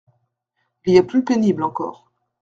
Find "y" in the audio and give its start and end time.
0.95-0.97